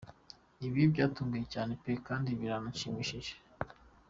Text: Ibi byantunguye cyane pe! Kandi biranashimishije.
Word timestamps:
Ibi 0.65 0.81
byantunguye 0.93 1.45
cyane 1.53 1.71
pe! 1.81 1.91
Kandi 2.07 2.29
biranashimishije. 2.39 3.33